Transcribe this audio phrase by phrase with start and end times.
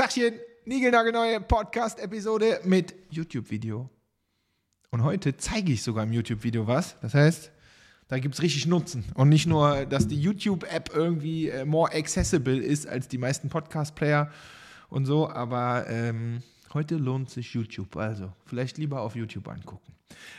[0.00, 3.90] Tachchen, niegelnagelneue Podcast-Episode mit YouTube-Video.
[4.90, 6.98] Und heute zeige ich sogar im YouTube-Video was.
[7.02, 7.52] Das heißt,
[8.08, 9.04] da gibt es richtig Nutzen.
[9.12, 14.30] Und nicht nur, dass die YouTube-App irgendwie äh, more accessible ist als die meisten Podcast-Player
[14.88, 16.42] und so, aber ähm,
[16.74, 17.96] heute lohnt sich YouTube.
[17.96, 19.92] Also vielleicht lieber auf YouTube angucken.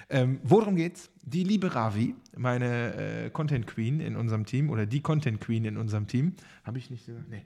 [0.10, 1.10] Ähm, worum geht's?
[1.24, 5.78] Die liebe Ravi, meine äh, Content Queen in unserem Team oder die Content Queen in
[5.78, 6.34] unserem Team,
[6.64, 7.30] habe ich nicht gesagt?
[7.30, 7.44] Nee.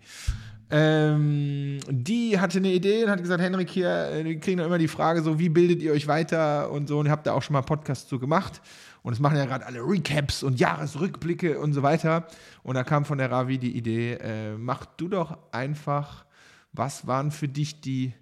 [0.71, 4.87] Ähm, die hatte eine Idee und hat gesagt: Henrik, hier, äh, wir kriegen immer die
[4.87, 6.99] Frage, so, wie bildet ihr euch weiter und so.
[6.99, 8.61] Und ihr habt da auch schon mal Podcasts zu gemacht.
[9.03, 12.27] Und es machen ja gerade alle Recaps und Jahresrückblicke und so weiter.
[12.63, 16.25] Und da kam von der Ravi die Idee: äh, mach du doch einfach,
[16.73, 18.13] was waren für dich die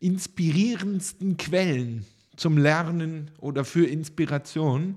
[0.00, 2.04] inspirierendsten Quellen?
[2.36, 4.96] zum Lernen oder für Inspiration,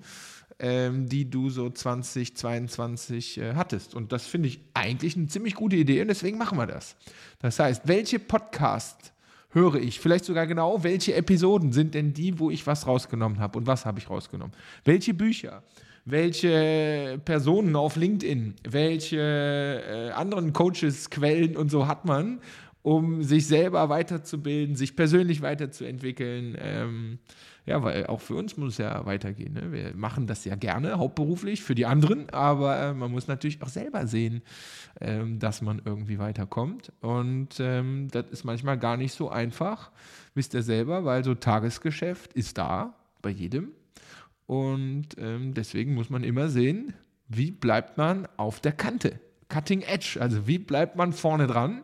[0.59, 3.95] ähm, die du so 2022 äh, hattest.
[3.95, 6.95] Und das finde ich eigentlich eine ziemlich gute Idee und deswegen machen wir das.
[7.39, 9.13] Das heißt, welche Podcasts
[9.51, 9.99] höre ich?
[9.99, 13.85] Vielleicht sogar genau, welche Episoden sind denn die, wo ich was rausgenommen habe und was
[13.85, 14.53] habe ich rausgenommen?
[14.85, 15.63] Welche Bücher?
[16.05, 22.39] welche Personen auf LinkedIn, welche äh, anderen Coaches, Quellen und so hat man
[22.81, 26.57] um sich selber weiterzubilden, sich persönlich weiterzuentwickeln.
[26.59, 27.19] Ähm,
[27.65, 29.53] ja, weil auch für uns muss es ja weitergehen.
[29.53, 29.71] Ne?
[29.71, 33.67] Wir machen das ja gerne, hauptberuflich, für die anderen, aber äh, man muss natürlich auch
[33.67, 34.41] selber sehen,
[34.99, 36.91] ähm, dass man irgendwie weiterkommt.
[37.01, 39.91] Und ähm, das ist manchmal gar nicht so einfach,
[40.33, 43.73] wisst ihr selber, weil so Tagesgeschäft ist da bei jedem.
[44.47, 46.93] Und ähm, deswegen muss man immer sehen,
[47.27, 49.19] wie bleibt man auf der Kante.
[49.47, 51.81] Cutting Edge, also wie bleibt man vorne dran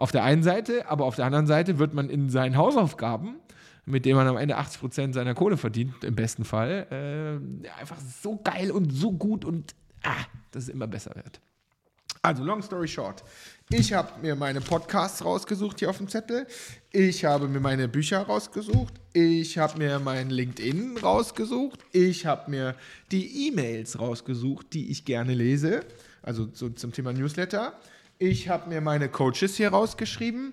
[0.00, 3.36] auf der einen Seite, aber auf der anderen Seite wird man in seinen Hausaufgaben,
[3.84, 7.98] mit denen man am Ende 80 Prozent seiner Kohle verdient, im besten Fall, äh, einfach
[8.22, 11.40] so geil und so gut und ah, dass es immer besser wird.
[12.22, 13.24] Also, long story short.
[13.70, 16.46] Ich habe mir meine Podcasts rausgesucht hier auf dem Zettel.
[16.90, 18.94] Ich habe mir meine Bücher rausgesucht.
[19.12, 21.80] Ich habe mir mein LinkedIn rausgesucht.
[21.92, 22.74] Ich habe mir
[23.10, 25.80] die E-Mails rausgesucht, die ich gerne lese.
[26.20, 27.74] Also so zum Thema Newsletter.
[28.22, 30.52] Ich habe mir meine Coaches hier rausgeschrieben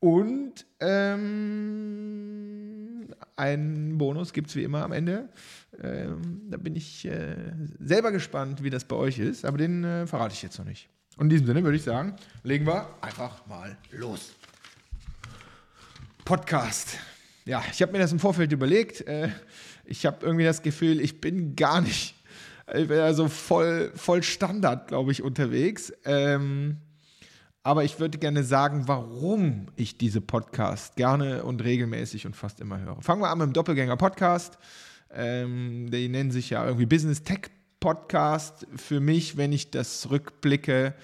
[0.00, 1.54] und ähm,
[3.36, 5.28] einen Bonus gibt es wie immer am Ende.
[5.82, 7.36] Ähm, da bin ich äh,
[7.78, 10.88] selber gespannt, wie das bei euch ist, aber den äh, verrate ich jetzt noch nicht.
[11.18, 14.32] Und in diesem Sinne würde ich sagen, legen wir einfach mal los.
[16.24, 16.96] Podcast.
[17.44, 19.06] Ja, ich habe mir das im Vorfeld überlegt.
[19.06, 19.28] Äh,
[19.84, 22.14] ich habe irgendwie das Gefühl, ich bin gar nicht,
[22.74, 25.92] ich bin also voll, voll Standard, glaube ich, unterwegs.
[26.06, 26.78] Ähm,
[27.64, 32.78] aber ich würde gerne sagen, warum ich diese Podcast gerne und regelmäßig und fast immer
[32.78, 33.00] höre.
[33.00, 34.58] Fangen wir an mit dem Doppelgänger-Podcast.
[35.10, 38.66] Ähm, die nennen sich ja irgendwie Business Tech Podcast.
[38.76, 40.94] Für mich, wenn ich das rückblicke,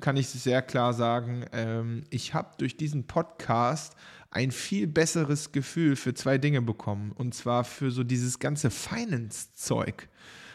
[0.00, 3.94] kann ich sehr klar sagen, ähm, ich habe durch diesen Podcast
[4.32, 7.12] ein viel besseres Gefühl für zwei Dinge bekommen.
[7.12, 10.08] Und zwar für so dieses ganze Finance-Zeug.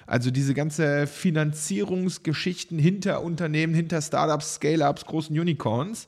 [0.05, 6.07] Also diese ganze Finanzierungsgeschichten hinter Unternehmen, hinter Startups, Scale-ups, großen Unicorns.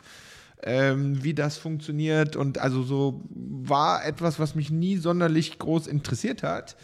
[0.63, 6.41] Ähm, wie das funktioniert und also so war etwas, was mich nie sonderlich groß interessiert
[6.41, 6.75] hat.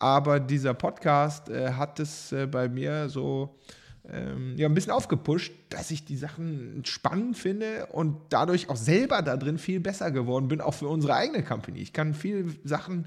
[0.00, 3.54] Aber dieser Podcast äh, hat es äh, bei mir so
[4.08, 9.22] ähm, ja, ein bisschen aufgepusht, dass ich die Sachen spannend finde und dadurch auch selber
[9.22, 11.80] da drin viel besser geworden bin, auch für unsere eigene Company.
[11.80, 13.06] Ich kann viele Sachen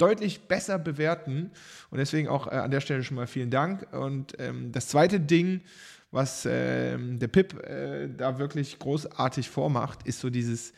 [0.00, 1.50] deutlich besser bewerten.
[1.90, 3.86] Und deswegen auch äh, an der Stelle schon mal vielen Dank.
[3.92, 5.62] Und ähm, das zweite Ding,
[6.10, 10.72] was ähm, der Pip äh, da wirklich großartig vormacht, ist so dieses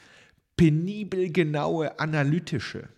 [0.57, 2.89] penibel genaue analytische.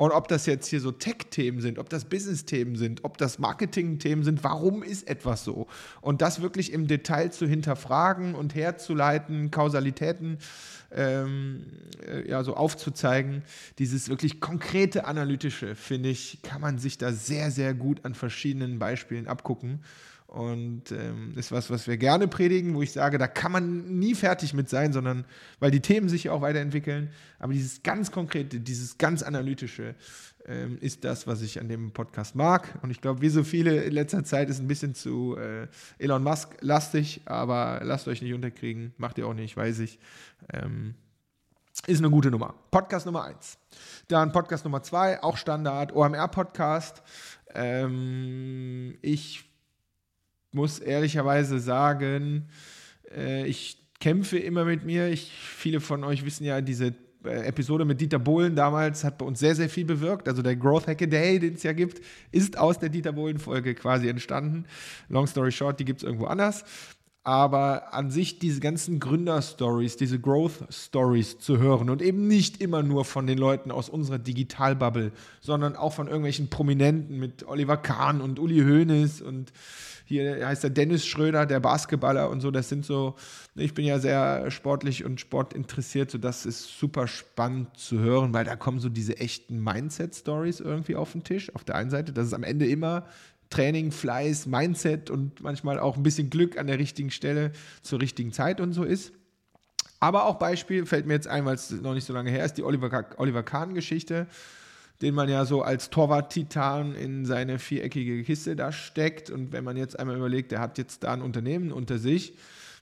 [0.00, 4.24] Und ob das jetzt hier so Tech-Themen sind, ob das Business-Themen sind, ob das Marketing-Themen
[4.24, 5.66] sind, warum ist etwas so?
[6.00, 10.38] Und das wirklich im Detail zu hinterfragen und herzuleiten, Kausalitäten
[10.90, 11.66] ähm,
[12.08, 13.42] äh, ja, so aufzuzeigen.
[13.78, 18.78] Dieses wirklich konkrete Analytische, finde ich, kann man sich da sehr, sehr gut an verschiedenen
[18.78, 19.80] Beispielen abgucken.
[20.30, 24.14] Und ähm, ist was, was wir gerne predigen, wo ich sage, da kann man nie
[24.14, 25.24] fertig mit sein, sondern
[25.58, 27.10] weil die Themen sich ja auch weiterentwickeln.
[27.40, 29.96] Aber dieses ganz Konkrete, dieses ganz Analytische
[30.46, 32.78] ähm, ist das, was ich an dem Podcast mag.
[32.82, 35.66] Und ich glaube, wie so viele in letzter Zeit ist ein bisschen zu äh,
[35.98, 39.98] Elon Musk lastig, aber lasst euch nicht unterkriegen, macht ihr auch nicht, weiß ich.
[40.52, 40.94] Ähm,
[41.88, 42.54] ist eine gute Nummer.
[42.70, 43.58] Podcast Nummer 1.
[44.06, 47.02] Dann Podcast Nummer 2, auch Standard, OMR-Podcast.
[47.52, 49.49] Ähm, ich
[50.52, 52.48] muss ehrlicherweise sagen,
[53.14, 55.08] äh, ich kämpfe immer mit mir.
[55.08, 56.94] Ich, viele von euch wissen ja, diese
[57.24, 60.28] äh, Episode mit Dieter Bohlen damals hat bei uns sehr, sehr viel bewirkt.
[60.28, 62.00] Also der Growth Hackaday, den es ja gibt,
[62.32, 64.64] ist aus der Dieter Bohlen-Folge quasi entstanden.
[65.08, 66.64] Long story short, die gibt es irgendwo anders.
[67.22, 73.04] aber an sich diese ganzen Gründer-Stories, diese Growth-Stories zu hören und eben nicht immer nur
[73.04, 78.38] von den Leuten aus unserer Digitalbubble, sondern auch von irgendwelchen Prominenten mit Oliver Kahn und
[78.38, 79.52] Uli Hoeneß und
[80.10, 83.14] hier heißt der Dennis Schröder, der Basketballer und so, das sind so,
[83.54, 88.44] ich bin ja sehr sportlich und sportinteressiert, so das ist super spannend zu hören, weil
[88.44, 91.54] da kommen so diese echten Mindset-Stories irgendwie auf den Tisch.
[91.54, 93.06] Auf der einen Seite, dass es am Ende immer
[93.50, 97.52] Training, Fleiß, Mindset und manchmal auch ein bisschen Glück an der richtigen Stelle
[97.82, 99.12] zur richtigen Zeit und so ist.
[100.00, 102.54] Aber auch Beispiel, fällt mir jetzt ein, weil es noch nicht so lange her ist,
[102.54, 104.26] die Oliver, Oliver Kahn-Geschichte,
[105.02, 109.30] den man ja so als Torwart-Titan in seine viereckige Kiste da steckt.
[109.30, 112.34] Und wenn man jetzt einmal überlegt, der hat jetzt da ein Unternehmen unter sich,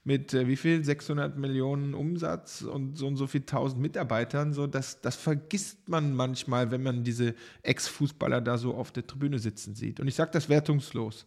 [0.04, 0.82] mit äh, wie viel?
[0.82, 4.52] 600 Millionen Umsatz und so und so viel tausend Mitarbeitern.
[4.52, 9.38] So, das, das vergisst man manchmal, wenn man diese Ex-Fußballer da so auf der Tribüne
[9.38, 10.00] sitzen sieht.
[10.00, 11.26] Und ich sage das wertungslos.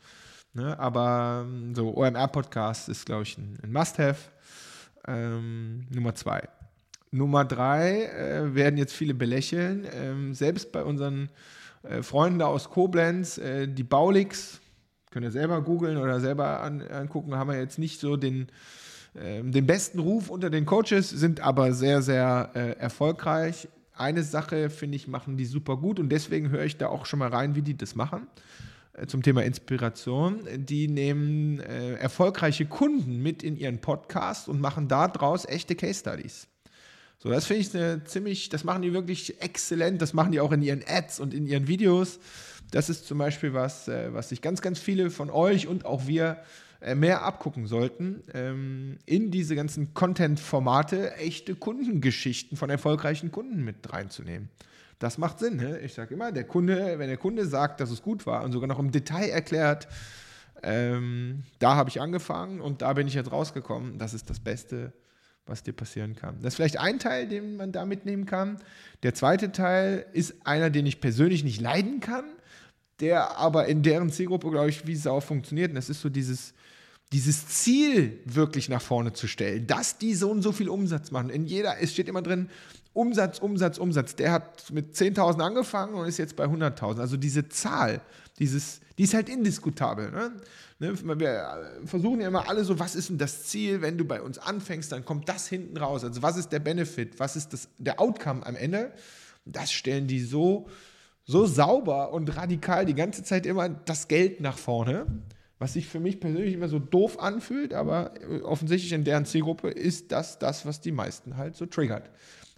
[0.53, 0.77] Ne?
[0.79, 4.31] Aber ähm, so OMR-Podcast ist, glaube ich, ein, ein Must-Have.
[5.07, 6.47] Ähm, Nummer zwei.
[7.11, 9.85] Nummer drei äh, werden jetzt viele belächeln.
[9.93, 11.29] Ähm, selbst bei unseren
[11.83, 14.61] äh, Freunden aus Koblenz, äh, die Baulix,
[15.11, 18.47] Könnt ihr selber googeln oder selber an, angucken, haben wir jetzt nicht so den,
[19.13, 23.67] äh, den besten Ruf unter den Coaches, sind aber sehr, sehr äh, erfolgreich.
[23.93, 27.19] Eine Sache, finde ich, machen die super gut und deswegen höre ich da auch schon
[27.19, 28.27] mal rein, wie die das machen
[28.93, 30.47] äh, zum Thema Inspiration.
[30.55, 36.47] Die nehmen äh, erfolgreiche Kunden mit in ihren Podcast und machen daraus echte Case Studies.
[37.23, 40.01] So, das finde ich eine ziemlich, das machen die wirklich exzellent.
[40.01, 42.19] Das machen die auch in ihren Ads und in ihren Videos.
[42.71, 46.07] Das ist zum Beispiel was, äh, was sich ganz, ganz viele von euch und auch
[46.07, 46.37] wir
[46.81, 53.93] äh, mehr abgucken sollten, ähm, in diese ganzen Content-Formate echte Kundengeschichten von erfolgreichen Kunden mit
[53.93, 54.49] reinzunehmen.
[54.97, 55.57] Das macht Sinn.
[55.57, 55.79] Ne?
[55.81, 58.67] Ich sage immer, der Kunde, wenn der Kunde sagt, dass es gut war und sogar
[58.67, 59.87] noch im Detail erklärt,
[60.63, 63.99] ähm, da habe ich angefangen und da bin ich jetzt rausgekommen.
[63.99, 64.91] Das ist das Beste,
[65.45, 66.37] was dir passieren kann.
[66.41, 68.59] Das ist vielleicht ein Teil, den man da mitnehmen kann.
[69.03, 72.25] Der zweite Teil ist einer, den ich persönlich nicht leiden kann,
[72.99, 75.69] der aber in deren Zielgruppe, glaube ich, wie es auch funktioniert.
[75.69, 76.53] Und das ist so dieses,
[77.11, 81.29] dieses Ziel wirklich nach vorne zu stellen, dass die so und so viel Umsatz machen.
[81.29, 82.49] In jeder, es steht immer drin,
[82.93, 84.15] Umsatz, Umsatz, Umsatz.
[84.15, 86.99] Der hat mit 10.000 angefangen und ist jetzt bei 100.000.
[86.99, 88.01] Also diese Zahl,
[88.41, 90.11] dieses, die ist halt indiskutabel.
[90.11, 90.33] Ne?
[90.79, 91.19] Ne?
[91.19, 94.37] Wir versuchen ja immer alle so, was ist denn das Ziel, wenn du bei uns
[94.37, 96.03] anfängst, dann kommt das hinten raus.
[96.03, 98.91] Also was ist der Benefit, was ist das, der Outcome am Ende?
[99.45, 100.67] Das stellen die so
[101.23, 105.05] so sauber und radikal die ganze Zeit immer das Geld nach vorne,
[105.59, 109.69] was sich für mich persönlich immer so doof anfühlt, aber äh, offensichtlich in deren Zielgruppe
[109.69, 112.09] ist das das, was die meisten halt so triggert.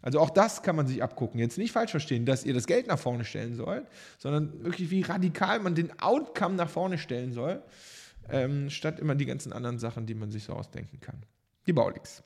[0.04, 1.40] Also auch das kann man sich abgucken.
[1.40, 3.88] Jetzt nicht falsch verstehen, dass ihr das Geld nach vorne stellen sollt,
[4.20, 7.64] sondern wirklich wie radikal man den Outcome nach vorne stellen soll,
[8.30, 11.24] ähm, statt immer die ganzen anderen Sachen, die man sich so ausdenken kann.
[11.66, 12.22] Die Baulix.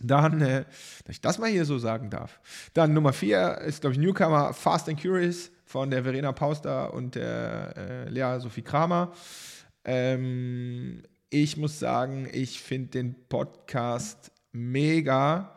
[0.00, 0.64] Dann, äh,
[1.04, 2.40] dass ich das mal hier so sagen darf.
[2.72, 7.14] Dann Nummer vier ist, glaube ich, Newcomer Fast and Curious von der Verena Pauster und
[7.16, 9.12] der äh, Lea Sophie Kramer.
[9.84, 15.54] Ähm, ich muss sagen, ich finde den Podcast mega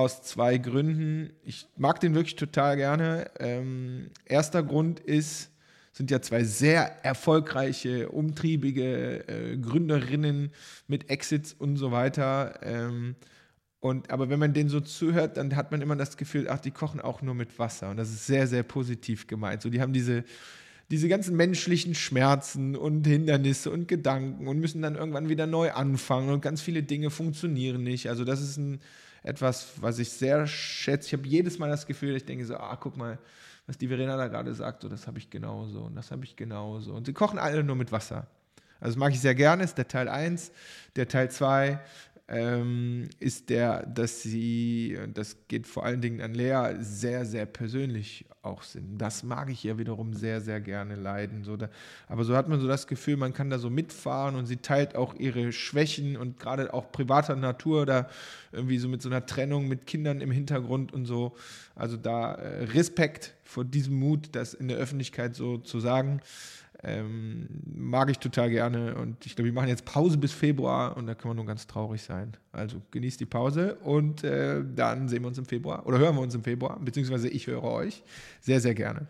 [0.00, 1.30] aus zwei Gründen.
[1.44, 3.30] Ich mag den wirklich total gerne.
[3.38, 5.50] Ähm, erster Grund ist,
[5.92, 10.50] sind ja zwei sehr erfolgreiche, umtriebige äh, Gründerinnen
[10.86, 12.60] mit Exits und so weiter.
[12.62, 13.16] Ähm,
[13.80, 16.70] und, aber wenn man denen so zuhört, dann hat man immer das Gefühl, ach, die
[16.70, 17.90] kochen auch nur mit Wasser.
[17.90, 19.62] Und das ist sehr, sehr positiv gemeint.
[19.62, 20.24] So, die haben diese,
[20.90, 26.30] diese ganzen menschlichen Schmerzen und Hindernisse und Gedanken und müssen dann irgendwann wieder neu anfangen
[26.30, 28.08] und ganz viele Dinge funktionieren nicht.
[28.08, 28.80] Also das ist ein,
[29.22, 31.08] etwas, was ich sehr schätze.
[31.08, 33.18] Ich habe jedes Mal das Gefühl, ich denke so, ah, guck mal,
[33.66, 36.36] was die Verena da gerade sagt, so, das habe ich genauso und das habe ich
[36.36, 36.94] genauso.
[36.94, 38.26] Und sie kochen alle nur mit Wasser.
[38.80, 40.52] Also das mag ich sehr gerne, ist der Teil 1.
[40.96, 41.78] Der Teil 2
[42.30, 48.24] ähm, ist der, dass sie, das geht vor allen Dingen an Lea, sehr, sehr persönlich
[48.42, 48.98] auch sind.
[48.98, 51.42] Das mag ich ja wiederum sehr, sehr gerne leiden.
[51.42, 51.68] So da,
[52.06, 54.94] aber so hat man so das Gefühl, man kann da so mitfahren und sie teilt
[54.94, 58.08] auch ihre Schwächen und gerade auch privater Natur da
[58.52, 61.34] irgendwie so mit so einer Trennung mit Kindern im Hintergrund und so.
[61.74, 66.20] Also da äh, Respekt vor diesem Mut, das in der Öffentlichkeit so zu sagen.
[66.82, 71.06] Ähm, mag ich total gerne und ich glaube, wir machen jetzt Pause bis Februar und
[71.06, 72.32] da kann man nur ganz traurig sein.
[72.52, 76.22] Also genießt die Pause und äh, dann sehen wir uns im Februar oder hören wir
[76.22, 78.02] uns im Februar, beziehungsweise ich höre euch
[78.40, 79.06] sehr, sehr gerne.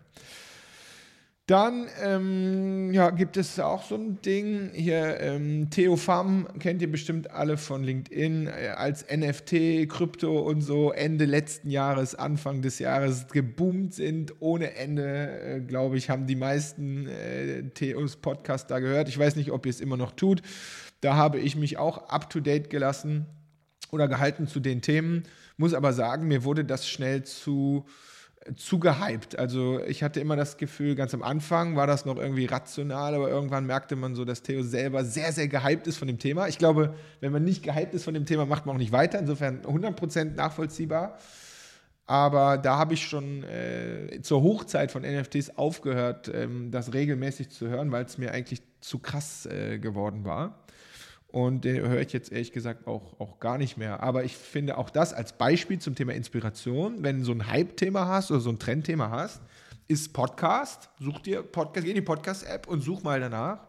[1.51, 6.89] Dann ähm, ja, gibt es auch so ein Ding hier, ähm, Theo Pham, kennt ihr
[6.89, 12.79] bestimmt alle von LinkedIn, äh, als NFT, Krypto und so Ende letzten Jahres, Anfang des
[12.79, 18.79] Jahres geboomt sind ohne Ende, äh, glaube ich, haben die meisten äh, Theos Podcast da
[18.79, 19.09] gehört.
[19.09, 20.41] Ich weiß nicht, ob ihr es immer noch tut.
[21.01, 23.25] Da habe ich mich auch up-to-date gelassen
[23.91, 25.23] oder gehalten zu den Themen.
[25.57, 27.83] Muss aber sagen, mir wurde das schnell zu
[28.55, 29.37] zu gehypt.
[29.37, 33.29] Also ich hatte immer das Gefühl, ganz am Anfang war das noch irgendwie rational, aber
[33.29, 36.47] irgendwann merkte man so, dass Theo selber sehr, sehr gehypt ist von dem Thema.
[36.47, 39.19] Ich glaube, wenn man nicht gehypt ist von dem Thema, macht man auch nicht weiter.
[39.19, 41.17] Insofern 100% nachvollziehbar.
[42.07, 47.69] Aber da habe ich schon äh, zur Hochzeit von NFTs aufgehört, ähm, das regelmäßig zu
[47.69, 50.60] hören, weil es mir eigentlich zu krass äh, geworden war.
[51.31, 54.03] Und den höre ich jetzt ehrlich gesagt auch, auch gar nicht mehr.
[54.03, 58.07] Aber ich finde auch das als Beispiel zum Thema Inspiration, wenn du so ein Hype-Thema
[58.07, 59.41] hast oder so ein Trendthema hast,
[59.87, 60.89] ist Podcast.
[60.99, 63.67] Such dir Podcast, geh in die Podcast-App und such mal danach.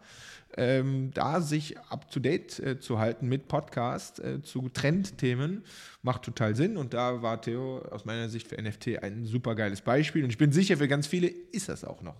[0.54, 5.64] Ähm, da sich up to date äh, zu halten mit Podcast äh, zu Trendthemen
[6.02, 9.80] macht total Sinn und da war Theo aus meiner Sicht für NFT ein super geiles
[9.80, 12.16] Beispiel und ich bin sicher, für ganz viele ist das auch noch.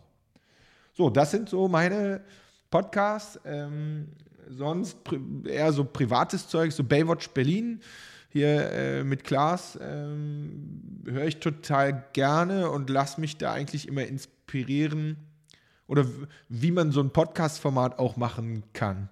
[0.95, 2.23] So, das sind so meine
[2.71, 3.39] Podcasts.
[3.45, 4.09] Ähm,
[4.49, 4.99] sonst
[5.45, 7.81] eher so privates Zeug, so Baywatch Berlin
[8.29, 14.05] hier äh, mit Klaas ähm, höre ich total gerne und lasse mich da eigentlich immer
[14.05, 15.19] inspirieren
[15.87, 16.07] oder
[16.49, 19.11] wie man so ein Podcast-Format auch machen kann.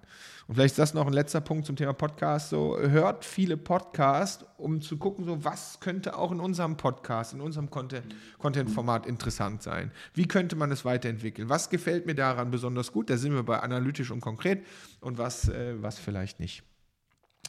[0.51, 2.49] Und vielleicht ist das noch ein letzter Punkt zum Thema Podcast.
[2.49, 7.39] So, hört viele Podcasts, um zu gucken, so, was könnte auch in unserem Podcast, in
[7.39, 9.93] unserem Content-Format interessant sein?
[10.13, 11.47] Wie könnte man es weiterentwickeln?
[11.47, 13.09] Was gefällt mir daran besonders gut?
[13.09, 14.65] Da sind wir bei analytisch und konkret
[14.99, 16.63] und was, äh, was vielleicht nicht.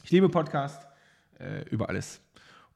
[0.05, 0.87] Ich liebe Podcast
[1.41, 2.21] äh, über alles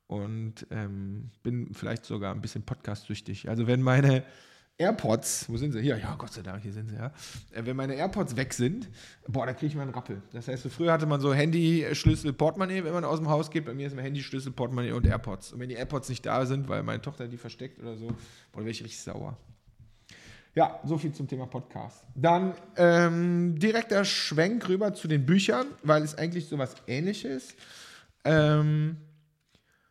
[0.08, 3.48] und ähm, bin vielleicht sogar ein bisschen podcast-süchtig.
[3.48, 4.24] Also wenn meine
[4.78, 5.80] AirPods, wo sind sie?
[5.80, 7.06] Hier, ja, Gott sei Dank, hier sind sie, ja.
[7.52, 8.88] Äh, wenn meine AirPods weg sind,
[9.26, 10.20] boah, da kriege ich mal einen Rappel.
[10.32, 13.50] Das heißt, so früher hatte man so Handy, Schlüssel, Portemonnaie, wenn man aus dem Haus
[13.50, 13.64] geht.
[13.64, 15.52] Bei mir ist immer Handy, Schlüssel, Portemonnaie und AirPods.
[15.52, 18.08] Und wenn die AirPods nicht da sind, weil meine Tochter die versteckt oder so,
[18.52, 19.38] boah, wäre ich richtig sauer.
[20.54, 22.04] Ja, so viel zum Thema Podcast.
[22.14, 27.54] Dann ähm, direkter Schwenk rüber zu den Büchern, weil es eigentlich so was ähnliches.
[28.24, 28.96] Ähm,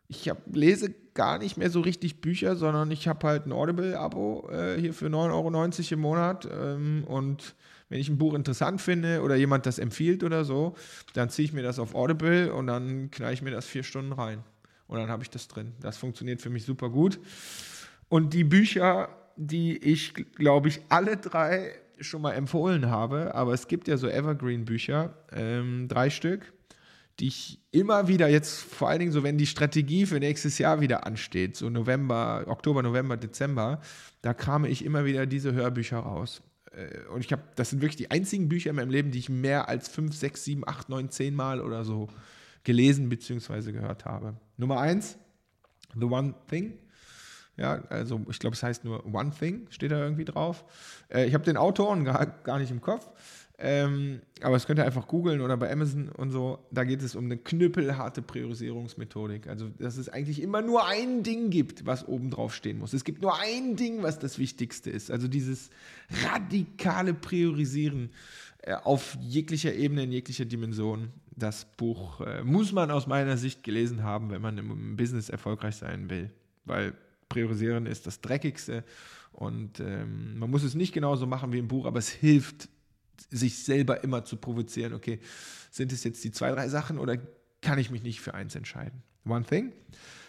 [0.07, 4.49] ich hab, lese gar nicht mehr so richtig Bücher, sondern ich habe halt ein Audible-Abo
[4.51, 6.47] äh, hier für 9,90 Euro im Monat.
[6.51, 7.55] Ähm, und
[7.89, 10.75] wenn ich ein Buch interessant finde oder jemand das empfiehlt oder so,
[11.13, 14.11] dann ziehe ich mir das auf Audible und dann knall ich mir das vier Stunden
[14.11, 14.43] rein.
[14.87, 15.73] Und dann habe ich das drin.
[15.81, 17.19] Das funktioniert für mich super gut.
[18.09, 23.67] Und die Bücher, die ich, glaube ich, alle drei schon mal empfohlen habe, aber es
[23.67, 26.53] gibt ja so Evergreen-Bücher, ähm, drei Stück
[27.19, 30.81] die ich immer wieder jetzt, vor allen Dingen so, wenn die Strategie für nächstes Jahr
[30.81, 33.79] wieder ansteht, so November, Oktober, November, Dezember,
[34.21, 36.41] da krame ich immer wieder diese Hörbücher raus.
[36.71, 39.29] Äh, und ich habe, das sind wirklich die einzigen Bücher in meinem Leben, die ich
[39.29, 42.09] mehr als fünf, sechs, sieben, acht, neun, zehn Mal oder so
[42.63, 43.71] gelesen bzw.
[43.71, 44.35] gehört habe.
[44.57, 45.17] Nummer eins,
[45.93, 46.77] The One Thing.
[47.57, 50.65] Ja, also ich glaube, es heißt nur One Thing, steht da irgendwie drauf.
[51.07, 53.09] Äh, ich habe den Autoren gar, gar nicht im Kopf.
[53.57, 56.59] Ähm, aber das könnt ihr einfach googeln oder bei Amazon und so.
[56.71, 59.47] Da geht es um eine knüppelharte Priorisierungsmethodik.
[59.47, 62.93] Also, dass es eigentlich immer nur ein Ding gibt, was oben drauf stehen muss.
[62.93, 65.09] Es gibt nur ein Ding, was das Wichtigste ist.
[65.09, 65.69] Also dieses
[66.25, 68.09] radikale Priorisieren
[68.61, 71.11] äh, auf jeglicher Ebene, in jeglicher Dimension.
[71.37, 75.77] Das Buch äh, muss man aus meiner Sicht gelesen haben, wenn man im Business erfolgreich
[75.77, 76.29] sein will.
[76.65, 76.93] Weil
[77.29, 78.83] Priorisieren ist das Dreckigste
[79.31, 82.69] und ähm, man muss es nicht genauso machen wie im Buch, aber es hilft
[83.31, 85.19] sich selber immer zu provozieren, okay,
[85.71, 87.17] sind es jetzt die zwei, drei Sachen oder
[87.61, 89.03] kann ich mich nicht für eins entscheiden?
[89.27, 89.73] One Thing.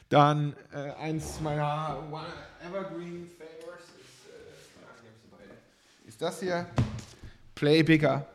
[0.09, 2.03] Dann äh, eins meiner
[2.65, 4.27] Evergreen Favors ist,
[6.05, 6.67] äh, ist das hier.
[7.55, 8.27] Play Bigger.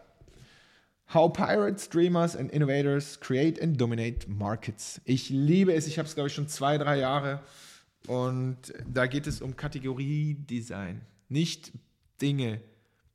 [1.13, 5.01] How Pirates, Dreamers and Innovators Create and Dominate Markets.
[5.03, 5.87] Ich liebe es.
[5.87, 7.41] Ich habe es, glaube ich, schon zwei, drei Jahre.
[8.07, 11.01] Und da geht es um Kategoriedesign.
[11.27, 11.73] Nicht
[12.21, 12.61] Dinge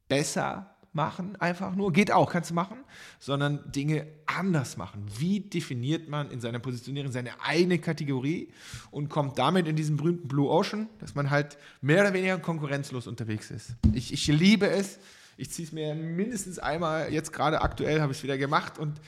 [0.08, 2.78] besser machen, einfach nur, geht auch, kannst du machen,
[3.20, 5.06] sondern Dinge anders machen.
[5.16, 8.48] Wie definiert man in seiner Positionierung seine eigene Kategorie
[8.90, 13.06] und kommt damit in diesen berühmten Blue Ocean, dass man halt mehr oder weniger konkurrenzlos
[13.06, 13.76] unterwegs ist.
[13.92, 14.98] Ich, ich liebe es.
[15.36, 19.00] Ich ziehe es mir mindestens einmal, jetzt gerade aktuell habe ich es wieder gemacht und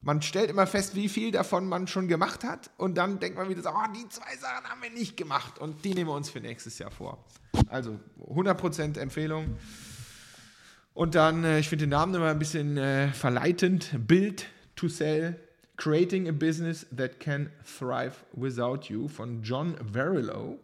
[0.00, 3.48] man stellt immer fest, wie viel davon man schon gemacht hat und dann denkt man
[3.50, 6.30] wieder so, oh, die zwei Sachen haben wir nicht gemacht und die nehmen wir uns
[6.30, 7.22] für nächstes Jahr vor.
[7.68, 9.58] Also 100% Empfehlung.
[10.98, 15.36] Und dann, äh, ich finde den Namen immer ein bisschen äh, verleitend, Build to Sell,
[15.76, 20.58] Creating a Business That Can Thrive Without You von John Verilow.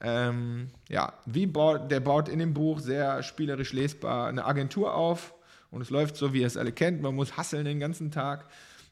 [0.00, 5.34] Ähm, ja, wie baut, der baut in dem Buch sehr spielerisch lesbar eine Agentur auf
[5.70, 7.02] und es läuft so, wie ihr es alle kennt.
[7.02, 8.46] Man muss hasseln den ganzen Tag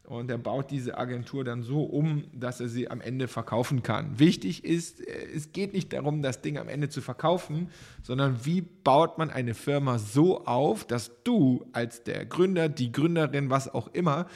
[0.07, 4.19] Und er baut diese Agentur dann so um, dass er sie am Ende verkaufen kann.
[4.19, 7.69] Wichtig ist, äh, es geht nicht darum, das Ding am Ende zu verkaufen,
[8.03, 13.51] sondern wie baut man eine Firma so auf, dass du als der Gründer, die Gründerin,
[13.51, 14.27] was auch immer,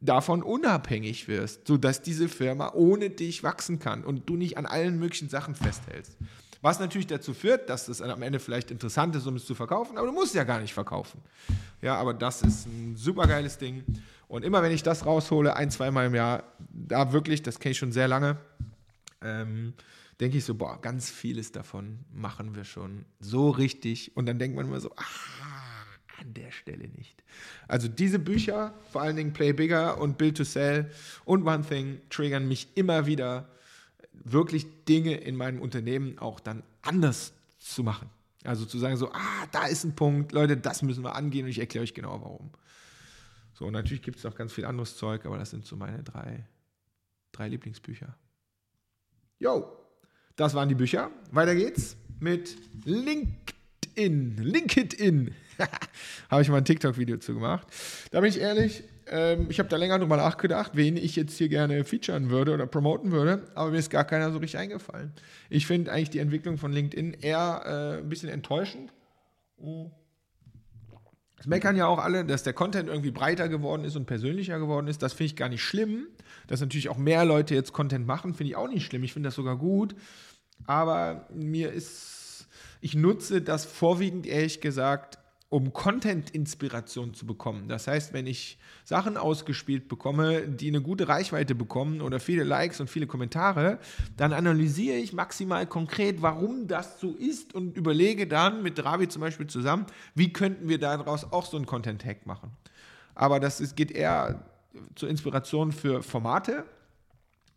[0.00, 4.98] davon unabhängig wirst, sodass diese Firma ohne dich wachsen kann und du nicht an allen
[4.98, 6.18] möglichen Sachen festhältst.
[6.64, 9.98] Was natürlich dazu führt, dass es am Ende vielleicht interessant ist, um es zu verkaufen,
[9.98, 11.20] aber du musst ja gar nicht verkaufen.
[11.82, 13.84] Ja, aber das ist ein super geiles Ding.
[14.34, 17.78] Und immer wenn ich das raushole, ein, zweimal im Jahr, da wirklich, das kenne ich
[17.78, 18.36] schon sehr lange,
[19.22, 19.74] ähm,
[20.18, 24.16] denke ich so, boah, ganz vieles davon machen wir schon so richtig.
[24.16, 27.22] Und dann denkt man immer so, ah, an der Stelle nicht.
[27.68, 30.90] Also diese Bücher, vor allen Dingen Play Bigger und Build to Sell
[31.24, 33.48] und One Thing, triggern mich immer wieder
[34.12, 38.10] wirklich Dinge in meinem Unternehmen auch dann anders zu machen.
[38.42, 41.50] Also zu sagen so, ah, da ist ein Punkt, Leute, das müssen wir angehen und
[41.50, 42.50] ich erkläre euch genau warum.
[43.54, 46.02] So, und natürlich gibt es auch ganz viel anderes Zeug, aber das sind so meine
[46.02, 46.44] drei,
[47.32, 48.16] drei Lieblingsbücher.
[49.38, 49.72] Jo,
[50.36, 51.10] das waren die Bücher.
[51.30, 54.38] Weiter geht's mit LinkedIn.
[54.38, 55.34] LinkedIn.
[56.30, 57.66] Habe ich mal ein TikTok-Video zu gemacht.
[58.10, 61.48] Da bin ich ehrlich, ähm, ich habe da länger drüber nachgedacht, wen ich jetzt hier
[61.48, 65.12] gerne featuren würde oder promoten würde, aber mir ist gar keiner so richtig eingefallen.
[65.50, 68.92] Ich finde eigentlich die Entwicklung von LinkedIn eher äh, ein bisschen enttäuschend.
[71.38, 74.86] Es meckern ja auch alle, dass der Content irgendwie breiter geworden ist und persönlicher geworden
[74.86, 75.02] ist.
[75.02, 76.06] Das finde ich gar nicht schlimm.
[76.46, 79.02] Dass natürlich auch mehr Leute jetzt Content machen, finde ich auch nicht schlimm.
[79.04, 79.94] Ich finde das sogar gut.
[80.66, 82.46] Aber mir ist,
[82.80, 85.18] ich nutze das vorwiegend ehrlich gesagt
[85.54, 87.68] um Content-Inspiration zu bekommen.
[87.68, 92.80] Das heißt, wenn ich Sachen ausgespielt bekomme, die eine gute Reichweite bekommen oder viele Likes
[92.80, 93.78] und viele Kommentare,
[94.16, 99.20] dann analysiere ich maximal konkret, warum das so ist und überlege dann mit Ravi zum
[99.20, 102.50] Beispiel zusammen, wie könnten wir daraus auch so einen Content-Hack machen.
[103.14, 104.44] Aber das ist, geht eher
[104.96, 106.64] zur Inspiration für Formate,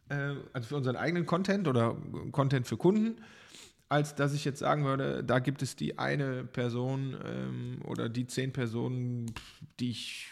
[0.09, 1.97] äh, also für unseren eigenen Content oder
[2.31, 3.15] Content für Kunden
[3.89, 8.27] als dass ich jetzt sagen würde, da gibt es die eine Person ähm, oder die
[8.27, 9.33] zehn Personen,
[9.79, 10.27] die ich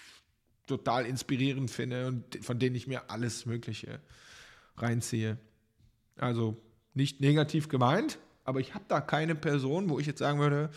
[0.67, 3.99] total inspirierend finde und von denen ich mir alles Mögliche
[4.77, 5.37] reinziehe.
[6.17, 6.57] Also
[6.93, 10.69] nicht negativ gemeint, aber ich habe da keine Person, wo ich jetzt sagen würde,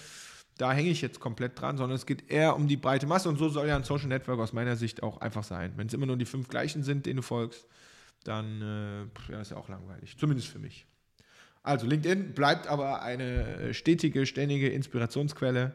[0.57, 3.39] da hänge ich jetzt komplett dran, sondern es geht eher um die breite Masse und
[3.39, 5.73] so soll ja ein Social Network aus meiner Sicht auch einfach sein.
[5.77, 7.67] Wenn es immer nur die fünf gleichen sind, denen du folgst,
[8.25, 10.87] dann äh, ja, ist ja auch langweilig, zumindest für mich.
[11.63, 15.75] Also LinkedIn bleibt aber eine stetige, ständige Inspirationsquelle.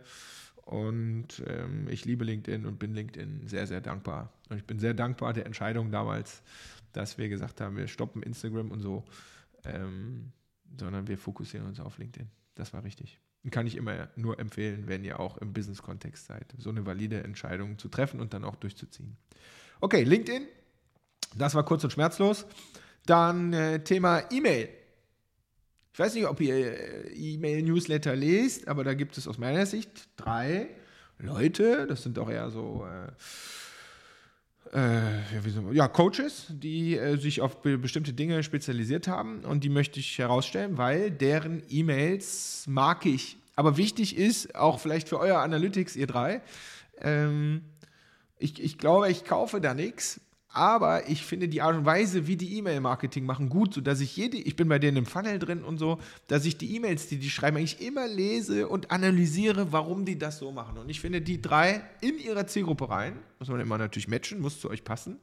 [0.65, 4.31] Und ähm, ich liebe LinkedIn und bin LinkedIn sehr, sehr dankbar.
[4.49, 6.41] Und ich bin sehr dankbar der Entscheidung damals,
[6.93, 9.03] dass wir gesagt haben, wir stoppen Instagram und so,
[9.65, 10.31] ähm,
[10.79, 12.29] sondern wir fokussieren uns auf LinkedIn.
[12.55, 13.19] Das war richtig.
[13.51, 17.77] Kann ich immer nur empfehlen, wenn ihr auch im Business-Kontext seid, so eine valide Entscheidung
[17.77, 19.17] zu treffen und dann auch durchzuziehen.
[19.81, 20.47] Okay, LinkedIn,
[21.35, 22.45] das war kurz und schmerzlos.
[23.05, 24.69] Dann äh, Thema E-Mail.
[25.93, 30.07] Ich weiß nicht, ob ihr äh, E-Mail-Newsletter lest, aber da gibt es aus meiner Sicht
[30.17, 30.69] drei
[31.19, 33.11] Leute, das sind auch eher so äh,
[34.75, 39.45] äh, ja, Coaches, die äh, sich auf be bestimmte Dinge spezialisiert haben.
[39.45, 43.37] Und die möchte ich herausstellen, weil deren E-Mails mag ich.
[43.55, 46.41] Aber wichtig ist, auch vielleicht für euer Analytics, ihr drei,
[47.01, 47.61] ähm,
[48.39, 50.19] ich, ich glaube, ich kaufe da nichts,
[50.53, 54.37] aber ich finde die Art und Weise, wie die E-Mail-Marketing machen, gut, sodass ich jede,
[54.37, 57.29] ich bin bei denen im Funnel drin und so, dass ich die E-Mails, die die
[57.31, 60.77] schreiben, eigentlich immer lese und analysiere, warum die das so machen.
[60.77, 64.61] Und ich finde die drei in ihrer Zielgruppe rein, muss man immer natürlich matchen, muss
[64.61, 65.19] zu euch passen,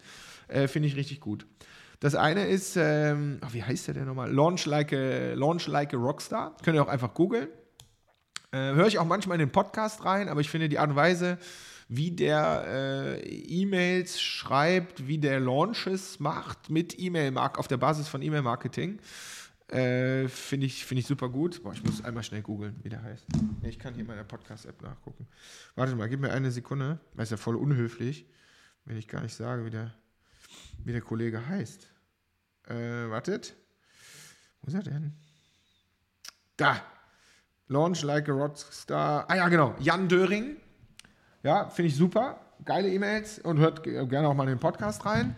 [0.48, 1.46] äh, finde ich richtig gut.
[2.00, 4.32] Das eine ist, ähm, oh, wie heißt der denn nochmal?
[4.32, 6.56] Launch like, a, Launch like a Rockstar.
[6.64, 7.48] Könnt ihr auch einfach googeln.
[8.52, 10.96] Äh, Höre ich auch manchmal in den Podcast rein, aber ich finde die Art und
[10.96, 11.38] Weise,
[11.92, 18.22] wie der äh, E-Mails schreibt, wie der Launches macht mit E-Mail auf der Basis von
[18.22, 19.00] E-Mail-Marketing.
[19.66, 21.64] Äh, Finde ich, find ich super gut.
[21.64, 23.26] Boah, ich muss einmal schnell googeln, wie der heißt.
[23.64, 25.26] Ich kann hier in meiner Podcast-App nachgucken.
[25.74, 27.00] Warte mal, gib mir eine Sekunde.
[27.16, 28.24] Das ist ja voll unhöflich,
[28.84, 29.92] wenn ich gar nicht sage, wie der,
[30.84, 31.90] wie der Kollege heißt.
[32.68, 33.56] Äh, wartet.
[34.62, 35.12] Wo ist er denn?
[36.56, 36.80] Da.
[37.66, 39.28] Launch Like a Rockstar.
[39.28, 39.74] Ah ja, genau.
[39.80, 40.56] Jan Döring.
[41.42, 42.38] Ja, finde ich super.
[42.64, 45.36] Geile E-Mails und hört gerne auch mal in den Podcast rein.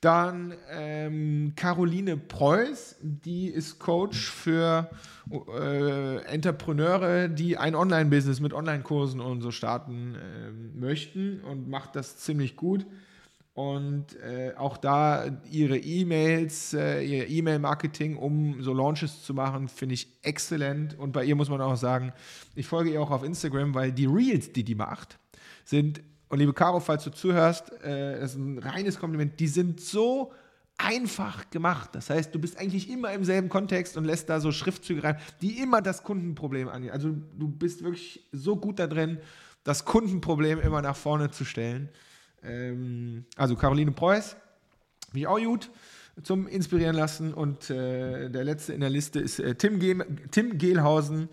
[0.00, 4.88] Dann ähm, Caroline Preuß, die ist Coach für
[5.30, 12.16] äh, Entrepreneure, die ein Online-Business mit Online-Kursen und so starten äh, möchten und macht das
[12.16, 12.86] ziemlich gut.
[13.52, 19.96] Und äh, auch da ihre E-Mails, äh, ihr E-Mail-Marketing, um so Launches zu machen, finde
[19.96, 20.98] ich exzellent.
[20.98, 22.14] Und bei ihr muss man auch sagen,
[22.54, 25.18] ich folge ihr auch auf Instagram, weil die Reels, die die macht,
[25.70, 29.80] sind Und liebe Caro, falls du zuhörst, äh, das ist ein reines Kompliment, die sind
[29.80, 30.32] so
[30.78, 31.90] einfach gemacht.
[31.92, 35.16] Das heißt, du bist eigentlich immer im selben Kontext und lässt da so Schriftzüge rein,
[35.42, 36.92] die immer das Kundenproblem angehen.
[36.92, 39.18] Also du bist wirklich so gut da drin,
[39.64, 41.88] das Kundenproblem immer nach vorne zu stellen.
[42.42, 44.36] Ähm, also Caroline Preuß,
[45.12, 45.70] wie auch gut
[46.22, 47.34] zum Inspirieren lassen.
[47.34, 51.28] Und äh, der letzte in der Liste ist äh, Tim, Ge Tim Gehlhausen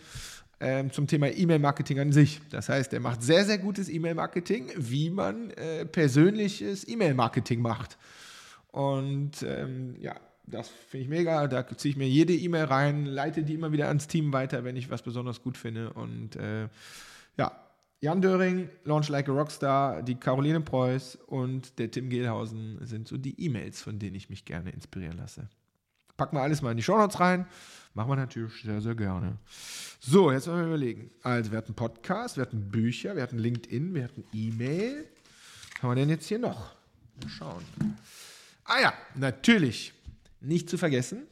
[0.60, 2.42] ähm, zum Thema E-Mail-Marketing an sich.
[2.50, 7.98] Das heißt, er macht sehr, sehr gutes E-Mail-Marketing, wie man äh, persönliches E-Mail-Marketing macht.
[8.72, 10.16] Und ähm, ja,
[10.46, 11.48] das finde ich mega.
[11.48, 14.76] Da ziehe ich mir jede E-Mail rein, leite die immer wieder ans Team weiter, wenn
[14.76, 15.94] ich was besonders gut finde.
[15.94, 16.68] Und äh,
[17.38, 17.52] ja,
[18.00, 23.18] Jan Döring, Launch Like a Rockstar, die Caroline Preuß und der Tim Gehlhausen sind so
[23.18, 25.50] die E-Mails, von denen ich mich gerne inspirieren lasse.
[26.18, 27.46] Packen wir alles mal in die Shownotes rein.
[27.94, 29.38] Machen wir natürlich sehr, sehr gerne.
[30.00, 31.12] So, jetzt wollen wir überlegen.
[31.24, 35.06] Also, wir hatten Podcast, wir hatten Bücher, wir hatten LinkedIn, wir hatten E-Mail.
[35.74, 36.76] Was haben wir denn jetzt hier noch?
[37.22, 37.64] Mal schauen.
[38.66, 39.94] Ah ja, natürlich.
[40.42, 41.24] Nicht zu vergessen.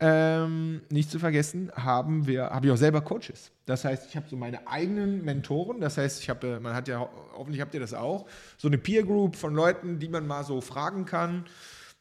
[0.00, 3.50] Ähm, nicht zu vergessen, haben wir, habe ich auch selber Coaches.
[3.66, 5.80] Das heißt, ich habe so meine eigenen Mentoren.
[5.80, 7.00] Das heißt, ich habe, man hat ja,
[7.34, 10.60] hoffentlich habt ihr das auch, so eine Peer Group von Leuten, die man mal so
[10.60, 11.46] fragen kann.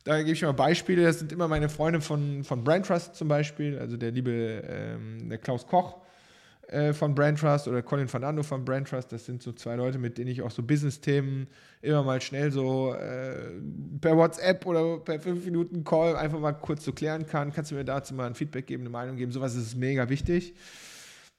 [0.08, 1.04] Da gebe ich mal Beispiele.
[1.04, 4.32] Das sind immer meine Freunde von, von Brand Trust zum Beispiel, also der liebe
[4.66, 5.98] ähm, der Klaus Koch
[6.70, 9.12] äh, von Brand Trust oder Colin Fernando von Brand Trust.
[9.12, 11.48] Das sind so zwei Leute, mit denen ich auch so Business-Themen
[11.82, 13.52] immer mal schnell so äh,
[14.00, 17.52] per WhatsApp oder per 5 Minuten Call einfach mal kurz so klären kann.
[17.52, 19.34] Kannst du mir dazu mal ein Feedback geben, eine Meinung geben?
[19.34, 20.56] Sowas ist mega wichtig.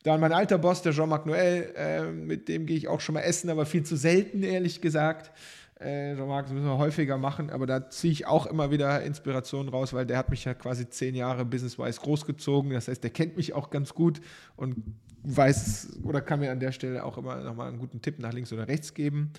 [0.02, 3.22] Dann mein alter Boss, der Jean-Marc Noël, äh, mit dem gehe ich auch schon mal
[3.22, 5.32] essen, aber viel zu selten, ehrlich gesagt.
[5.80, 9.68] Äh, Jean-Marc, das müssen wir häufiger machen, aber da ziehe ich auch immer wieder Inspirationen
[9.68, 12.72] raus, weil der hat mich ja quasi zehn Jahre business-wise großgezogen.
[12.72, 14.20] Das heißt, der kennt mich auch ganz gut
[14.56, 14.76] und
[15.22, 18.52] weiß oder kann mir an der Stelle auch immer nochmal einen guten Tipp nach links
[18.52, 19.32] oder rechts geben.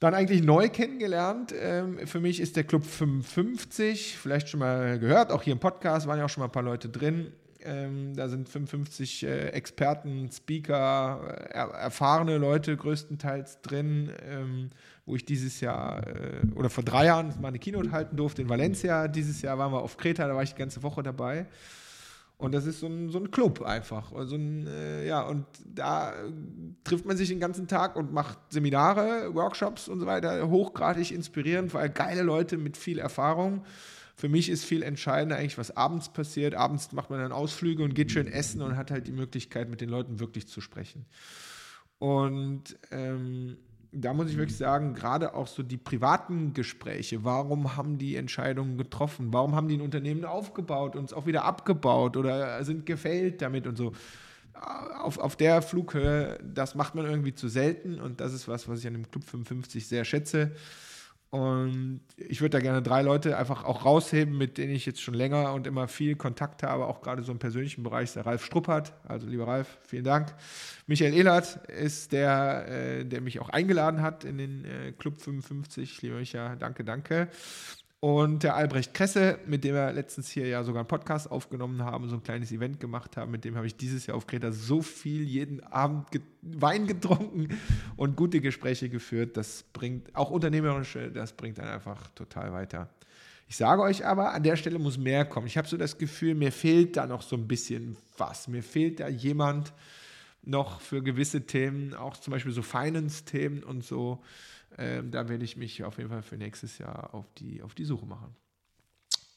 [0.00, 1.54] Dann eigentlich neu kennengelernt.
[1.56, 6.08] Ähm, für mich ist der Club 55, vielleicht schon mal gehört, auch hier im Podcast
[6.08, 7.32] waren ja auch schon mal ein paar Leute drin.
[7.64, 14.70] Ähm, da sind 55 äh, Experten, Speaker, äh, erfahrene Leute größtenteils drin, ähm,
[15.06, 18.48] wo ich dieses Jahr äh, oder vor drei Jahren mal eine Keynote halten durfte in
[18.48, 19.08] Valencia.
[19.08, 21.46] Dieses Jahr waren wir auf Kreta, da war ich die ganze Woche dabei.
[22.36, 24.12] Und das ist so ein, so ein Club einfach.
[24.26, 26.12] So ein, äh, ja, und da
[26.82, 31.72] trifft man sich den ganzen Tag und macht Seminare, Workshops und so weiter, hochgradig inspirierend,
[31.72, 33.64] weil geile Leute mit viel Erfahrung.
[34.16, 36.54] Für mich ist viel entscheidender eigentlich, was abends passiert.
[36.54, 39.80] Abends macht man dann Ausflüge und geht schön essen und hat halt die Möglichkeit, mit
[39.80, 41.06] den Leuten wirklich zu sprechen.
[41.98, 43.56] Und ähm,
[43.90, 48.76] da muss ich wirklich sagen, gerade auch so die privaten Gespräche, warum haben die Entscheidungen
[48.76, 49.32] getroffen?
[49.32, 53.66] Warum haben die ein Unternehmen aufgebaut und es auch wieder abgebaut oder sind gefällt damit
[53.66, 53.92] und so?
[55.00, 58.80] Auf, auf der Flughöhe, das macht man irgendwie zu selten und das ist was, was
[58.80, 60.52] ich an dem Club 55 sehr schätze.
[61.34, 65.14] Und ich würde da gerne drei Leute einfach auch rausheben, mit denen ich jetzt schon
[65.14, 68.92] länger und immer viel Kontakt habe, auch gerade so im persönlichen Bereich, der Ralf Struppert.
[69.02, 70.32] Also lieber Ralf, vielen Dank.
[70.86, 76.02] Michael Ehlert ist der, äh, der mich auch eingeladen hat in den äh, Club 55.
[76.02, 77.28] Lieber Michael, danke, danke.
[78.04, 82.06] Und der Albrecht Kresse, mit dem wir letztens hier ja sogar einen Podcast aufgenommen haben,
[82.10, 84.82] so ein kleines Event gemacht haben, mit dem habe ich dieses Jahr auf Kreta so
[84.82, 87.58] viel jeden Abend ge Wein getrunken
[87.96, 89.38] und gute Gespräche geführt.
[89.38, 92.90] Das bringt, auch unternehmerische, das bringt dann einfach total weiter.
[93.48, 95.46] Ich sage euch aber, an der Stelle muss mehr kommen.
[95.46, 98.48] Ich habe so das Gefühl, mir fehlt da noch so ein bisschen was.
[98.48, 99.72] Mir fehlt da jemand
[100.42, 104.22] noch für gewisse Themen, auch zum Beispiel so Finance-Themen und so
[104.78, 107.84] ähm, da werde ich mich auf jeden Fall für nächstes Jahr auf die, auf die
[107.84, 108.34] Suche machen.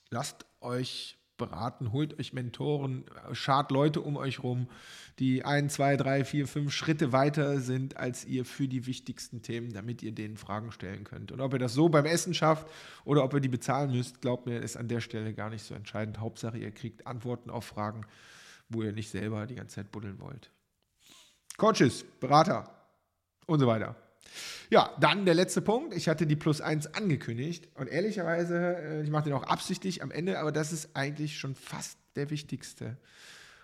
[0.09, 4.67] Lasst euch beraten, holt euch Mentoren, schart Leute um euch rum,
[5.19, 9.71] die ein, zwei, drei, vier, fünf Schritte weiter sind als ihr für die wichtigsten Themen,
[9.71, 11.31] damit ihr denen Fragen stellen könnt.
[11.31, 12.67] Und ob ihr das so beim Essen schafft
[13.05, 15.73] oder ob ihr die bezahlen müsst, glaubt mir, ist an der Stelle gar nicht so
[15.73, 16.19] entscheidend.
[16.19, 18.01] Hauptsache, ihr kriegt Antworten auf Fragen,
[18.69, 20.51] wo ihr nicht selber die ganze Zeit buddeln wollt.
[21.57, 22.69] Coaches, Berater
[23.45, 23.95] und so weiter.
[24.69, 25.95] Ja, dann der letzte Punkt.
[25.95, 30.11] Ich hatte die Plus 1 angekündigt und ehrlicherweise, äh, ich mache den auch absichtlich am
[30.11, 32.97] Ende, aber das ist eigentlich schon fast der wichtigste.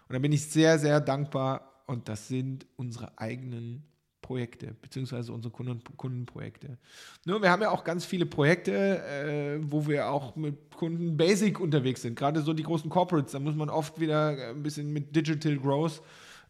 [0.07, 3.83] Und da bin ich sehr, sehr dankbar und das sind unsere eigenen
[4.21, 6.77] Projekte, beziehungsweise unsere Kunden, Kundenprojekte.
[7.25, 11.59] Nur, wir haben ja auch ganz viele Projekte, äh, wo wir auch mit Kunden Basic
[11.59, 12.17] unterwegs sind.
[12.17, 16.01] Gerade so die großen Corporates, da muss man oft wieder ein bisschen mit Digital Growth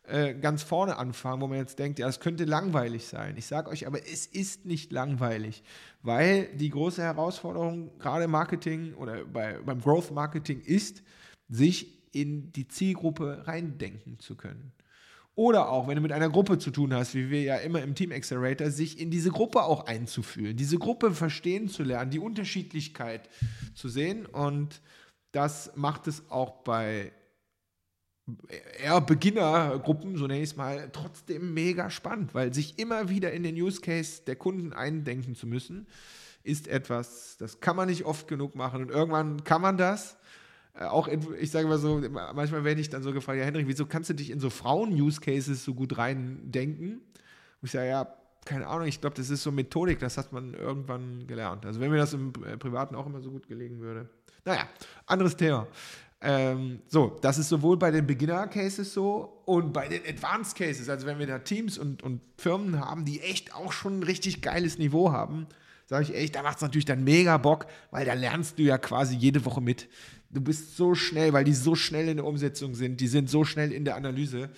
[0.06, 3.38] äh, ganz vorne anfangen, wo man jetzt denkt, ja, es könnte langweilig sein.
[3.38, 5.64] Ich sage euch aber, es ist nicht langweilig,
[6.02, 11.04] weil die große Herausforderung gerade im Marketing oder bei, beim Growth Marketing ist,
[11.48, 14.74] sich in die Zielgruppe reindenken zu können.
[15.36, 17.96] Oder auch, wenn du mit einer Gruppe zu tun hast, wie wir ja immer im
[17.96, 23.30] Team Accelerator, sich in diese Gruppe auch einzufühlen, diese Gruppe verstehen zu lernen, die Unterschiedlichkeit
[23.74, 24.28] zu sehen.
[24.28, 24.82] Und
[25.32, 27.14] das macht es auch bei
[28.82, 33.44] eher Beginnergruppen, so nenne ich es mal, trotzdem mega spannend, weil sich immer wieder in
[33.44, 35.88] den Use Case der Kunden eindenken zu müssen,
[36.44, 40.18] ist etwas, das kann man nicht oft genug machen und irgendwann kann man das.
[40.74, 43.68] Äh, auch, in, ich sage mal so, manchmal werde ich dann so gefragt, ja Henrik,
[43.68, 46.94] wieso kannst du dich in so Frauen-Use-Cases so gut reindenken?
[46.94, 48.14] Und ich sage, ja,
[48.46, 51.66] keine Ahnung, ich glaube, das ist so Methodik, das hat man irgendwann gelernt.
[51.66, 54.10] Also wenn mir das im äh, Privaten auch immer so gut gelegen würde.
[54.46, 54.68] Naja,
[55.06, 55.68] anderes Thema.
[56.26, 61.06] Ähm, so, das ist sowohl bei den Beginner-Cases so und bei den Advanced Cases, also
[61.06, 64.78] wenn wir da Teams und, und Firmen haben, die echt auch schon ein richtig geiles
[64.78, 65.48] Niveau haben,
[65.86, 68.78] sage ich echt, da macht es natürlich dann mega Bock, weil da lernst du ja
[68.78, 69.90] quasi jede Woche mit.
[70.30, 73.44] Du bist so schnell, weil die so schnell in der Umsetzung sind, die sind so
[73.44, 74.50] schnell in der Analyse.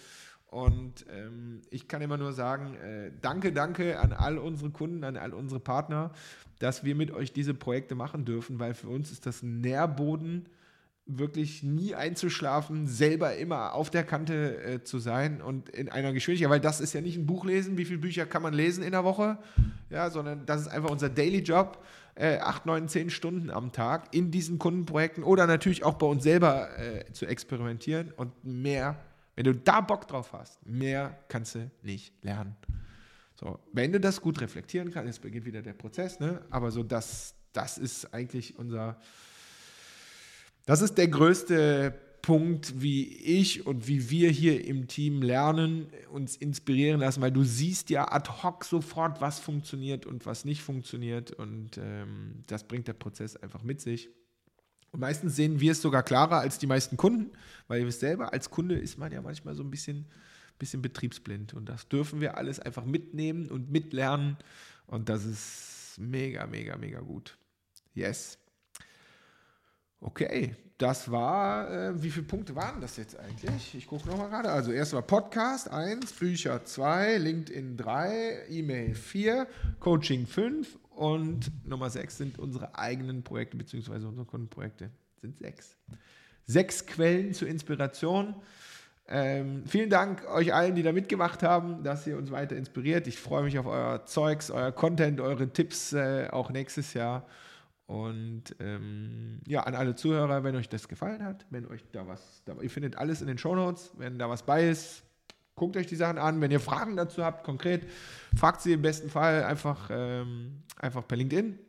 [0.51, 5.17] Und ähm, ich kann immer nur sagen, äh, danke, danke an all unsere Kunden, an
[5.17, 6.11] all unsere Partner,
[6.59, 10.47] dass wir mit euch diese Projekte machen dürfen, weil für uns ist das ein Nährboden
[11.05, 16.49] wirklich nie einzuschlafen, selber immer auf der Kante äh, zu sein und in einer Geschwindigkeit,
[16.49, 18.91] weil das ist ja nicht ein Buch lesen, wie viele Bücher kann man lesen in
[18.91, 19.37] der Woche,
[19.91, 21.83] ja, sondern das ist einfach unser Daily Job,
[22.15, 26.23] äh, acht, neun, zehn Stunden am Tag in diesen Kundenprojekten oder natürlich auch bei uns
[26.23, 28.97] selber äh, zu experimentieren und mehr,
[29.35, 32.55] wenn du da Bock drauf hast, mehr kannst du nicht lernen.
[33.35, 36.41] So, wenn du das gut reflektieren kannst, jetzt beginnt wieder der Prozess, ne?
[36.49, 38.97] aber so das, das ist eigentlich unser
[40.65, 41.93] das ist der größte
[42.25, 47.43] Punkt, wie ich und wie wir hier im Team lernen, uns inspirieren lassen, weil du
[47.43, 52.87] siehst ja ad hoc sofort, was funktioniert und was nicht funktioniert und ähm, das bringt
[52.87, 54.09] der Prozess einfach mit sich.
[54.91, 57.31] Und meistens sehen wir es sogar klarer als die meisten Kunden,
[57.67, 60.07] weil ihr wisst selber, als Kunde ist man ja manchmal so ein bisschen,
[60.57, 64.37] bisschen betriebsblind und das dürfen wir alles einfach mitnehmen und mitlernen
[64.87, 67.37] und das ist mega, mega, mega gut.
[67.93, 68.39] Yes.
[70.05, 73.73] Okay, das war, äh, wie viele Punkte waren das jetzt eigentlich?
[73.73, 74.49] Ich gucke nochmal gerade.
[74.51, 79.47] Also erst war Podcast 1, Bücher 2, LinkedIn 3, E-Mail 4,
[79.79, 84.05] Coaching 5 und Nummer 6 sind unsere eigenen Projekte bzw.
[84.05, 84.91] unsere Kundenprojekte.
[85.21, 85.75] Sind sechs.
[86.45, 88.35] Sechs Quellen zur Inspiration.
[89.07, 93.07] Ähm, vielen Dank euch allen, die da mitgemacht haben, dass ihr uns weiter inspiriert.
[93.07, 97.25] Ich freue mich auf euer Zeugs, euer Content, eure Tipps äh, auch nächstes Jahr.
[97.87, 102.41] Und ähm, ja, an alle Zuhörer, wenn euch das gefallen hat, wenn euch da was,
[102.45, 105.03] da, ihr findet alles in den Shownotes, wenn da was bei ist,
[105.53, 106.41] guckt euch die Sachen an.
[106.41, 107.87] Wenn ihr Fragen dazu habt, konkret,
[108.35, 111.59] fragt sie im besten Fall einfach, ähm, einfach per LinkedIn.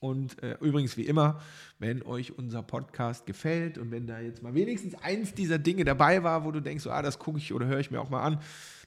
[0.00, 1.40] Und äh, übrigens, wie immer,
[1.78, 6.22] wenn euch unser Podcast gefällt und wenn da jetzt mal wenigstens eins dieser Dinge dabei
[6.22, 8.22] war, wo du denkst, so, ah, das gucke ich oder höre ich mir auch mal
[8.22, 8.40] an,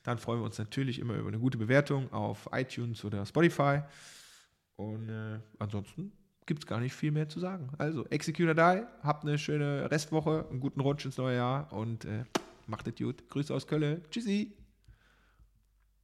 [0.03, 3.81] dann freuen wir uns natürlich immer über eine gute Bewertung auf iTunes oder Spotify.
[4.77, 6.13] Und äh, ansonsten
[6.51, 7.69] gibt es gar nicht viel mehr zu sagen.
[7.77, 12.03] Also, Execute or Die, habt eine schöne Restwoche, einen guten Rutsch ins neue Jacht und
[12.03, 12.25] äh,
[12.67, 13.29] macht es gut.
[13.29, 14.01] Grüße aus Köln.
[14.11, 14.51] Tschüssi.